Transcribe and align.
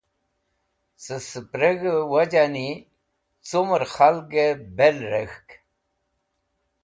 Cẽ 1.03 1.19
sẽpreg̃hẽ 1.29 2.05
wijani 2.11 2.69
cumẽr 3.47 3.83
khalgẽ 3.93 4.59
bel 4.77 4.97
rekhk. 5.11 5.49